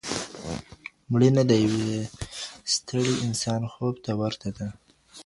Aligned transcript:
مړینه 1.11 1.43
د 1.49 1.51
یو 1.65 1.77
ستړي 2.73 3.07
انسان 3.25 3.61
خوب 3.73 3.95
ته 4.05 4.11
ورته 4.21 4.49
ده. 4.57 4.67